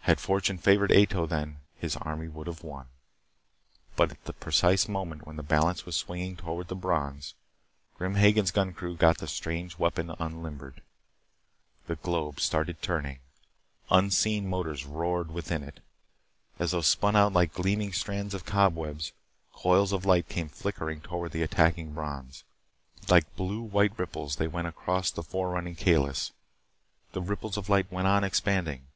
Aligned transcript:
Had 0.00 0.20
fortune 0.20 0.58
favored 0.58 0.92
Ato 0.92 1.24
then, 1.24 1.60
his 1.74 1.96
army 1.96 2.28
would 2.28 2.48
have 2.48 2.62
won. 2.62 2.88
But 3.96 4.10
at 4.10 4.22
the 4.24 4.34
precise 4.34 4.86
moment 4.88 5.26
when 5.26 5.36
the 5.36 5.42
balance 5.42 5.86
was 5.86 5.96
swinging 5.96 6.36
toward 6.36 6.68
the 6.68 6.76
Brons, 6.76 7.32
Grim 7.96 8.16
Hagen's 8.16 8.50
gun 8.50 8.74
crew 8.74 8.94
got 8.94 9.16
the 9.16 9.26
strange 9.26 9.78
weapon 9.78 10.14
unlimbered. 10.18 10.82
The 11.86 11.96
globe 11.96 12.40
started 12.40 12.82
turning. 12.82 13.20
Unseen 13.90 14.46
motors 14.46 14.84
roared 14.84 15.30
within 15.30 15.62
it. 15.62 15.80
As 16.58 16.72
though 16.72 16.82
spun 16.82 17.16
out 17.16 17.32
like 17.32 17.54
gleaming 17.54 17.94
strands 17.94 18.34
of 18.34 18.44
cobwebs, 18.44 19.12
coils 19.54 19.92
of 19.92 20.04
light 20.04 20.28
came 20.28 20.50
flickering 20.50 21.00
toward 21.00 21.32
the 21.32 21.40
attacking 21.42 21.94
Brons. 21.94 22.44
Like 23.08 23.34
blue 23.34 23.62
white 23.62 23.98
ripples 23.98 24.36
they 24.36 24.46
went 24.46 24.68
across 24.68 25.10
the 25.10 25.22
fore 25.22 25.52
running 25.52 25.74
Kalis. 25.74 26.32
The 27.12 27.22
ripples 27.22 27.56
of 27.56 27.70
light 27.70 27.90
went 27.90 28.06
on 28.06 28.24
expanding. 28.24 28.88